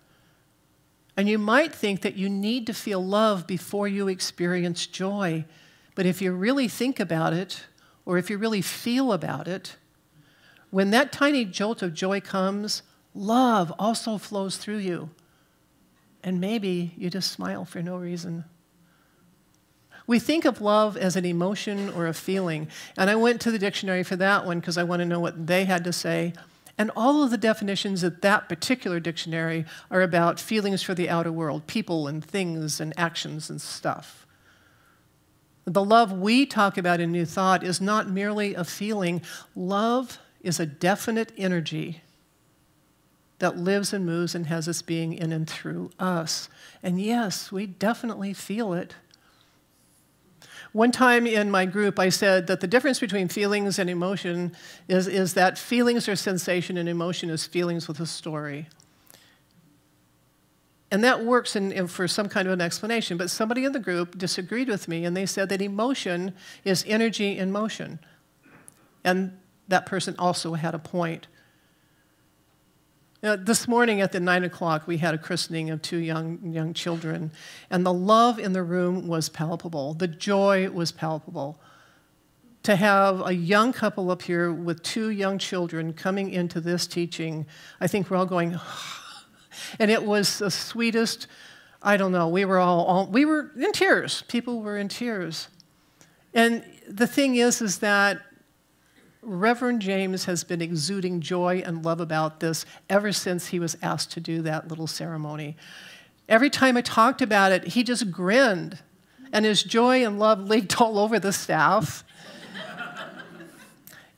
And 1.14 1.28
you 1.28 1.36
might 1.36 1.74
think 1.74 2.00
that 2.00 2.16
you 2.16 2.30
need 2.30 2.66
to 2.68 2.72
feel 2.72 3.04
love 3.04 3.46
before 3.46 3.86
you 3.86 4.08
experience 4.08 4.86
joy. 4.86 5.44
But 5.94 6.06
if 6.06 6.22
you 6.22 6.32
really 6.32 6.68
think 6.68 6.98
about 6.98 7.34
it, 7.34 7.66
or 8.06 8.16
if 8.16 8.30
you 8.30 8.38
really 8.38 8.62
feel 8.62 9.12
about 9.12 9.46
it, 9.46 9.76
when 10.70 10.90
that 10.90 11.12
tiny 11.12 11.44
jolt 11.44 11.82
of 11.82 11.94
joy 11.94 12.20
comes, 12.20 12.82
love 13.14 13.72
also 13.78 14.18
flows 14.18 14.56
through 14.56 14.78
you. 14.78 15.10
And 16.22 16.40
maybe 16.40 16.94
you 16.96 17.10
just 17.10 17.30
smile 17.30 17.64
for 17.64 17.82
no 17.82 17.96
reason. 17.96 18.44
We 20.06 20.18
think 20.18 20.44
of 20.44 20.60
love 20.60 20.96
as 20.96 21.16
an 21.16 21.24
emotion 21.24 21.90
or 21.90 22.06
a 22.06 22.14
feeling. 22.14 22.68
And 22.96 23.10
I 23.10 23.14
went 23.14 23.40
to 23.42 23.50
the 23.50 23.58
dictionary 23.58 24.02
for 24.02 24.16
that 24.16 24.46
one 24.46 24.58
because 24.58 24.78
I 24.78 24.82
want 24.82 25.00
to 25.00 25.06
know 25.06 25.20
what 25.20 25.46
they 25.46 25.66
had 25.66 25.84
to 25.84 25.92
say. 25.92 26.32
And 26.78 26.90
all 26.96 27.22
of 27.22 27.30
the 27.30 27.36
definitions 27.36 28.02
of 28.02 28.20
that 28.20 28.48
particular 28.48 29.00
dictionary 29.00 29.66
are 29.90 30.00
about 30.00 30.40
feelings 30.40 30.82
for 30.82 30.94
the 30.94 31.10
outer 31.10 31.32
world, 31.32 31.66
people 31.66 32.06
and 32.06 32.24
things 32.24 32.80
and 32.80 32.94
actions 32.96 33.50
and 33.50 33.60
stuff. 33.60 34.26
The 35.64 35.84
love 35.84 36.12
we 36.12 36.46
talk 36.46 36.78
about 36.78 37.00
in 37.00 37.12
New 37.12 37.26
Thought 37.26 37.62
is 37.62 37.80
not 37.80 38.08
merely 38.08 38.54
a 38.54 38.64
feeling, 38.64 39.20
love 39.54 40.18
is 40.48 40.58
a 40.58 40.66
definite 40.66 41.30
energy 41.36 42.00
that 43.38 43.56
lives 43.56 43.92
and 43.92 44.04
moves 44.04 44.34
and 44.34 44.46
has 44.46 44.66
its 44.66 44.82
being 44.82 45.12
in 45.12 45.30
and 45.30 45.48
through 45.48 45.90
us. 45.98 46.48
And 46.82 47.00
yes, 47.00 47.52
we 47.52 47.66
definitely 47.66 48.32
feel 48.32 48.72
it. 48.72 48.94
One 50.72 50.90
time 50.90 51.26
in 51.26 51.50
my 51.50 51.66
group, 51.66 51.98
I 51.98 52.08
said 52.08 52.46
that 52.48 52.60
the 52.60 52.66
difference 52.66 52.98
between 52.98 53.28
feelings 53.28 53.78
and 53.78 53.88
emotion 53.88 54.56
is, 54.88 55.06
is 55.06 55.34
that 55.34 55.56
feelings 55.56 56.08
are 56.08 56.16
sensation 56.16 56.76
and 56.76 56.88
emotion 56.88 57.30
is 57.30 57.46
feelings 57.46 57.86
with 57.86 58.00
a 58.00 58.06
story. 58.06 58.68
And 60.90 61.04
that 61.04 61.24
works 61.24 61.54
in, 61.54 61.70
in, 61.72 61.86
for 61.86 62.08
some 62.08 62.28
kind 62.28 62.48
of 62.48 62.54
an 62.54 62.60
explanation. 62.60 63.18
But 63.18 63.30
somebody 63.30 63.64
in 63.64 63.72
the 63.72 63.78
group 63.78 64.18
disagreed 64.18 64.68
with 64.68 64.88
me 64.88 65.04
and 65.04 65.16
they 65.16 65.26
said 65.26 65.48
that 65.50 65.62
emotion 65.62 66.34
is 66.64 66.84
energy 66.86 67.38
in 67.38 67.52
motion. 67.52 67.98
And 69.04 69.38
that 69.68 69.86
person 69.86 70.14
also 70.18 70.54
had 70.54 70.74
a 70.74 70.78
point. 70.78 71.26
Uh, 73.20 73.36
this 73.36 73.66
morning 73.66 74.00
at 74.00 74.12
the 74.12 74.20
nine 74.20 74.44
o'clock, 74.44 74.86
we 74.86 74.98
had 74.98 75.12
a 75.12 75.18
christening 75.18 75.70
of 75.70 75.82
two 75.82 75.96
young, 75.96 76.38
young 76.52 76.72
children, 76.72 77.32
and 77.68 77.84
the 77.84 77.92
love 77.92 78.38
in 78.38 78.52
the 78.52 78.62
room 78.62 79.08
was 79.08 79.28
palpable. 79.28 79.92
The 79.94 80.06
joy 80.06 80.70
was 80.70 80.92
palpable. 80.92 81.60
To 82.62 82.76
have 82.76 83.26
a 83.26 83.32
young 83.32 83.72
couple 83.72 84.10
up 84.12 84.22
here 84.22 84.52
with 84.52 84.82
two 84.84 85.10
young 85.10 85.38
children 85.38 85.92
coming 85.94 86.30
into 86.30 86.60
this 86.60 86.86
teaching, 86.86 87.46
I 87.80 87.88
think 87.88 88.08
we're 88.08 88.16
all 88.16 88.26
going, 88.26 88.56
and 89.80 89.90
it 89.90 90.04
was 90.04 90.38
the 90.38 90.50
sweetest. 90.50 91.26
I 91.82 91.96
don't 91.96 92.12
know. 92.12 92.28
We 92.28 92.44
were 92.44 92.58
all, 92.58 92.84
all 92.84 93.06
we 93.06 93.24
were 93.24 93.50
in 93.56 93.72
tears. 93.72 94.22
People 94.28 94.60
were 94.60 94.78
in 94.78 94.88
tears, 94.88 95.48
and 96.34 96.64
the 96.88 97.06
thing 97.08 97.34
is, 97.34 97.60
is 97.60 97.78
that 97.78 98.22
Reverend 99.22 99.82
James 99.82 100.26
has 100.26 100.44
been 100.44 100.62
exuding 100.62 101.20
joy 101.20 101.62
and 101.64 101.84
love 101.84 102.00
about 102.00 102.40
this 102.40 102.64
ever 102.88 103.12
since 103.12 103.48
he 103.48 103.58
was 103.58 103.76
asked 103.82 104.12
to 104.12 104.20
do 104.20 104.42
that 104.42 104.68
little 104.68 104.86
ceremony. 104.86 105.56
Every 106.28 106.50
time 106.50 106.76
I 106.76 106.82
talked 106.82 107.20
about 107.20 107.52
it, 107.52 107.68
he 107.68 107.82
just 107.82 108.10
grinned, 108.10 108.78
and 109.32 109.44
his 109.44 109.62
joy 109.62 110.04
and 110.04 110.18
love 110.18 110.40
leaked 110.40 110.80
all 110.80 110.98
over 110.98 111.18
the 111.18 111.32
staff. 111.32 112.04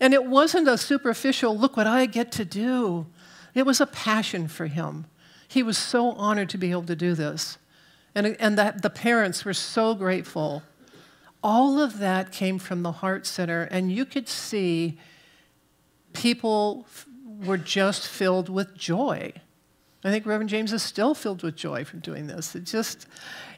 and 0.00 0.12
it 0.12 0.24
wasn't 0.24 0.68
a 0.68 0.76
superficial, 0.76 1.56
look 1.56 1.76
what 1.76 1.86
I 1.86 2.06
get 2.06 2.30
to 2.32 2.44
do. 2.44 3.06
It 3.54 3.64
was 3.64 3.80
a 3.80 3.86
passion 3.86 4.48
for 4.48 4.66
him. 4.66 5.06
He 5.48 5.62
was 5.62 5.78
so 5.78 6.12
honored 6.12 6.48
to 6.50 6.58
be 6.58 6.70
able 6.70 6.84
to 6.84 6.96
do 6.96 7.14
this. 7.14 7.58
And, 8.14 8.36
and 8.40 8.58
that 8.58 8.82
the 8.82 8.90
parents 8.90 9.44
were 9.44 9.54
so 9.54 9.94
grateful 9.94 10.62
All 11.42 11.80
of 11.80 11.98
that 11.98 12.32
came 12.32 12.58
from 12.58 12.82
the 12.82 12.92
Heart 12.92 13.26
Center, 13.26 13.62
and 13.62 13.90
you 13.90 14.04
could 14.04 14.28
see 14.28 14.98
people 16.12 16.86
were 17.44 17.56
just 17.56 18.06
filled 18.06 18.48
with 18.48 18.76
joy. 18.76 19.32
I 20.04 20.10
think 20.10 20.26
Reverend 20.26 20.50
James 20.50 20.72
is 20.72 20.82
still 20.82 21.14
filled 21.14 21.42
with 21.42 21.56
joy 21.56 21.84
from 21.84 22.00
doing 22.00 22.26
this. 22.26 22.54
It 22.54 22.64
just, 22.64 23.06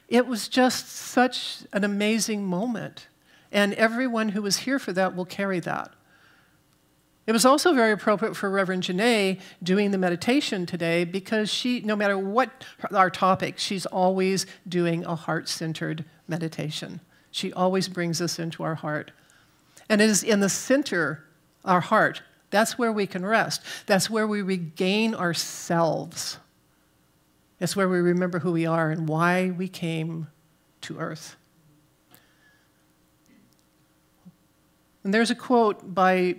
it 0.07 0.27
was 0.27 0.47
just 0.47 0.89
such 0.89 1.63
an 1.73 1.83
amazing 1.83 2.45
moment. 2.45 3.07
And 3.51 3.73
everyone 3.75 4.29
who 4.29 4.41
was 4.41 4.57
here 4.57 4.79
for 4.79 4.93
that 4.93 5.15
will 5.15 5.25
carry 5.25 5.59
that. 5.61 5.91
It 7.25 7.31
was 7.31 7.45
also 7.45 7.73
very 7.73 7.93
appropriate 7.93 8.35
for 8.35 8.49
Reverend 8.49 8.83
Janae 8.83 9.39
doing 9.61 9.91
the 9.91 9.97
meditation 9.97 10.65
today 10.65 11.05
because 11.05 11.49
she, 11.49 11.79
no 11.79 11.95
matter 11.95 12.17
what 12.17 12.65
our 12.91 13.09
topic, 13.09 13.57
she's 13.57 13.85
always 13.85 14.45
doing 14.67 15.05
a 15.05 15.15
heart 15.15 15.47
centered 15.47 16.03
meditation. 16.27 16.99
She 17.33 17.51
always 17.51 17.89
brings 17.89 18.21
us 18.21 18.37
into 18.37 18.61
our 18.61 18.75
heart. 18.75 19.09
And 19.89 19.99
it 19.99 20.09
is 20.09 20.21
in 20.21 20.39
the 20.39 20.49
center, 20.49 21.25
our 21.65 21.81
heart, 21.81 22.21
that's 22.51 22.77
where 22.77 22.91
we 22.91 23.07
can 23.07 23.25
rest. 23.25 23.63
That's 23.87 24.07
where 24.07 24.27
we 24.27 24.43
regain 24.43 25.15
ourselves. 25.15 26.37
It's 27.59 27.75
where 27.75 27.89
we 27.89 27.97
remember 27.97 28.37
who 28.37 28.51
we 28.51 28.67
are 28.67 28.91
and 28.91 29.09
why 29.09 29.49
we 29.49 29.67
came 29.67 30.27
to 30.81 30.99
earth. 30.99 31.35
And 35.03 35.11
there's 35.11 35.31
a 35.31 35.35
quote 35.35 35.95
by 35.95 36.35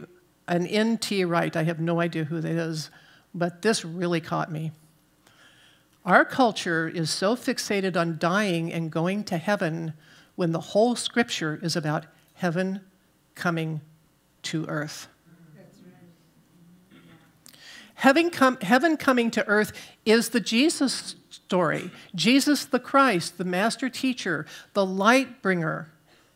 an 0.46 0.68
N.T. 0.68 1.24
Wright. 1.24 1.56
I 1.56 1.64
have 1.64 1.80
no 1.80 2.00
idea 2.00 2.22
who 2.22 2.40
that 2.40 2.52
is, 2.52 2.88
but 3.34 3.62
this 3.62 3.84
really 3.84 4.20
caught 4.20 4.52
me. 4.52 4.70
Our 6.04 6.24
culture 6.24 6.86
is 6.86 7.10
so 7.10 7.34
fixated 7.34 7.96
on 7.96 8.18
dying 8.18 8.72
and 8.72 8.92
going 8.92 9.24
to 9.24 9.38
heaven 9.38 9.94
when 10.36 10.52
the 10.52 10.60
whole 10.60 10.96
scripture 10.96 11.58
is 11.62 11.76
about 11.76 12.06
heaven 12.34 12.80
coming 13.34 13.80
to 14.42 14.66
earth. 14.66 15.08
Heaven, 17.94 18.30
com- 18.30 18.58
heaven 18.60 18.96
coming 18.96 19.30
to 19.30 19.46
earth 19.46 19.72
is 20.04 20.30
the 20.30 20.40
Jesus 20.40 21.14
story. 21.30 21.90
Jesus 22.14 22.64
the 22.64 22.80
Christ, 22.80 23.38
the 23.38 23.44
master 23.44 23.88
teacher, 23.88 24.46
the 24.72 24.84
light 24.84 25.40
bringer, 25.40 25.90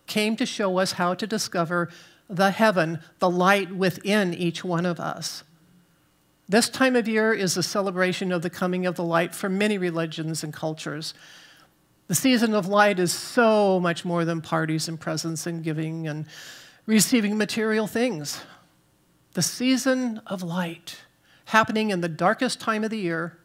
came 0.06 0.36
to 0.36 0.46
show 0.46 0.78
us 0.78 0.92
how 0.92 1.14
to 1.14 1.26
discover 1.26 1.90
the 2.28 2.50
heaven, 2.50 3.00
the 3.18 3.28
light 3.28 3.74
within 3.74 4.32
each 4.32 4.64
one 4.64 4.86
of 4.86 5.00
us. 5.00 5.44
This 6.48 6.68
time 6.70 6.96
of 6.96 7.06
year 7.06 7.34
is 7.34 7.56
a 7.56 7.62
celebration 7.62 8.32
of 8.32 8.40
the 8.40 8.50
coming 8.50 8.86
of 8.86 8.94
the 8.94 9.04
light 9.04 9.34
for 9.34 9.50
many 9.50 9.76
religions 9.76 10.42
and 10.42 10.52
cultures. 10.52 11.12
The 12.08 12.14
season 12.14 12.54
of 12.54 12.66
light 12.66 12.98
is 12.98 13.12
so 13.12 13.78
much 13.78 14.04
more 14.04 14.24
than 14.24 14.40
parties 14.40 14.88
and 14.88 14.98
presents 14.98 15.46
and 15.46 15.62
giving 15.62 16.08
and 16.08 16.26
receiving 16.86 17.38
material 17.38 17.86
things. 17.86 18.40
The 19.34 19.42
season 19.42 20.20
of 20.26 20.42
light 20.42 20.98
happening 21.48 21.88
in 21.90 22.02
the 22.02 22.08
darkest 22.08 22.60
time 22.60 22.84
of 22.84 22.90
the 22.90 22.98
year, 22.98 23.38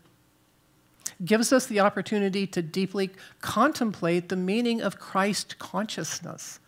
gives 1.24 1.54
us 1.54 1.68
the 1.68 1.80
opportunity 1.80 2.46
to 2.46 2.62
deeply 2.62 3.10
contemplate 3.40 4.28
the 4.28 4.36
meaning 4.36 4.82
of 4.82 5.00
Christ 5.00 5.58
consciousness. 5.58 6.60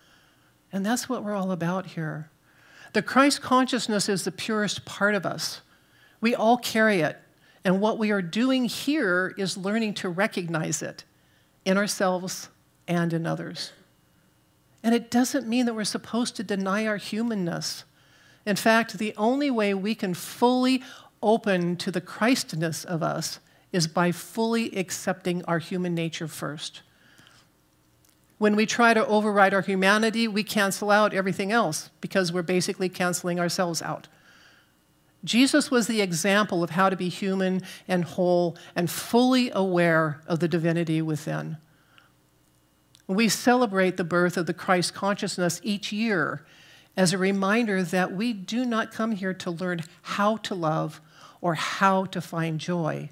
And 0.71 0.85
that's 0.85 1.09
what 1.09 1.25
we're 1.25 1.35
all 1.35 1.51
about 1.51 1.87
here. 1.87 2.29
The 2.93 3.01
Christ 3.01 3.41
consciousness 3.41 4.07
is 4.07 4.23
the 4.23 4.31
purest 4.31 4.85
part 4.85 5.13
of 5.13 5.25
us. 5.25 5.59
We 6.21 6.33
all 6.33 6.57
carry 6.57 7.01
it. 7.01 7.17
And 7.65 7.81
what 7.81 7.97
we 7.97 8.11
are 8.11 8.21
doing 8.21 8.65
here 8.65 9.35
is 9.37 9.57
learning 9.57 9.95
to 9.95 10.09
recognize 10.09 10.81
it 10.81 11.03
in 11.65 11.77
ourselves 11.77 12.49
and 12.87 13.11
in 13.11 13.25
others. 13.25 13.71
And 14.83 14.93
it 14.93 15.09
doesn't 15.09 15.47
mean 15.47 15.65
that 15.65 15.73
we're 15.73 15.83
supposed 15.83 16.35
to 16.35 16.43
deny 16.43 16.85
our 16.85 16.97
humanness. 16.97 17.83
In 18.45 18.55
fact, 18.55 18.99
the 18.99 19.15
only 19.17 19.49
way 19.49 19.73
we 19.73 19.95
can 19.95 20.13
fully 20.13 20.83
open 21.23 21.75
to 21.77 21.89
the 21.89 22.01
Christness 22.01 22.85
of 22.85 23.01
us 23.01 23.39
is 23.71 23.87
by 23.87 24.11
fully 24.11 24.77
accepting 24.77 25.43
our 25.45 25.57
human 25.57 25.95
nature 25.95 26.27
first. 26.27 26.83
When 28.37 28.55
we 28.55 28.65
try 28.65 28.93
to 28.93 29.05
override 29.07 29.53
our 29.53 29.61
humanity, 29.61 30.27
we 30.27 30.43
cancel 30.43 30.91
out 30.91 31.13
everything 31.13 31.51
else 31.51 31.89
because 31.99 32.31
we're 32.31 32.43
basically 32.43 32.89
canceling 32.89 33.39
ourselves 33.39 33.81
out. 33.81 34.07
Jesus 35.25 35.69
was 35.69 35.87
the 35.87 36.01
example 36.01 36.63
of 36.63 36.69
how 36.69 36.89
to 36.89 36.95
be 36.95 37.09
human 37.09 37.61
and 37.87 38.05
whole 38.05 38.55
and 38.75 38.89
fully 38.89 39.51
aware 39.53 40.21
of 40.27 40.39
the 40.39 40.47
divinity 40.47 41.01
within. 41.01 41.57
We 43.07 43.27
celebrate 43.29 43.97
the 43.97 44.03
birth 44.03 44.37
of 44.37 44.45
the 44.45 44.53
Christ 44.53 44.93
consciousness 44.93 45.59
each 45.63 45.91
year 45.91 46.45
as 46.95 47.11
a 47.11 47.17
reminder 47.17 47.83
that 47.83 48.13
we 48.13 48.33
do 48.33 48.65
not 48.65 48.91
come 48.91 49.11
here 49.11 49.33
to 49.33 49.51
learn 49.51 49.81
how 50.01 50.37
to 50.37 50.55
love 50.55 51.01
or 51.41 51.55
how 51.55 52.05
to 52.05 52.21
find 52.21 52.59
joy. 52.59 53.09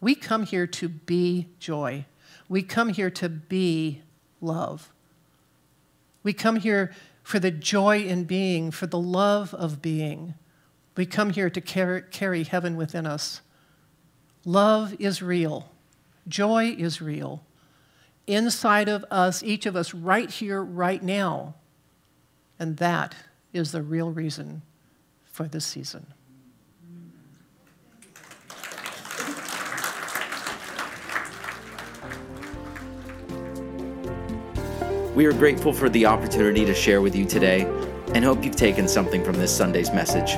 We 0.00 0.14
come 0.14 0.44
here 0.44 0.66
to 0.66 0.88
be 0.88 1.48
joy. 1.58 2.06
We 2.48 2.62
come 2.62 2.88
here 2.88 3.10
to 3.10 3.28
be 3.28 4.02
love. 4.40 4.92
We 6.22 6.32
come 6.32 6.56
here 6.56 6.92
for 7.22 7.38
the 7.38 7.50
joy 7.50 8.00
in 8.00 8.24
being, 8.24 8.70
for 8.70 8.86
the 8.86 8.98
love 8.98 9.54
of 9.54 9.80
being. 9.82 10.34
We 10.94 11.06
come 11.06 11.30
here 11.30 11.48
to 11.48 11.60
carry, 11.60 12.44
heaven 12.44 12.76
within 12.76 13.06
us. 13.06 13.40
Love 14.44 14.94
is 14.98 15.22
real. 15.22 15.70
Joy 16.28 16.74
is 16.76 17.00
real. 17.00 17.42
Inside 18.26 18.88
of 18.88 19.04
us, 19.10 19.42
each 19.42 19.66
of 19.66 19.74
us, 19.74 19.94
right 19.94 20.30
here, 20.30 20.62
right 20.62 21.02
now. 21.02 21.54
And 22.58 22.76
that 22.76 23.14
is 23.52 23.72
the 23.72 23.82
real 23.82 24.10
reason 24.10 24.62
for 25.24 25.48
this 25.48 25.64
season. 25.64 26.06
We 35.14 35.26
are 35.26 35.32
grateful 35.32 35.72
for 35.72 35.88
the 35.88 36.06
opportunity 36.06 36.64
to 36.64 36.74
share 36.74 37.02
with 37.02 37.14
you 37.14 37.26
today 37.26 37.62
and 38.14 38.24
hope 38.24 38.44
you've 38.44 38.56
taken 38.56 38.88
something 38.88 39.24
from 39.24 39.34
this 39.34 39.54
Sunday's 39.54 39.92
message. 39.92 40.36